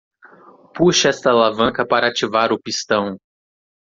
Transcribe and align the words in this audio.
Puxe 0.73 1.07
esta 1.09 1.29
alavanca 1.29 1.85
para 1.85 2.07
ativar 2.07 2.51
o 2.51 2.59
pistão. 2.59 3.19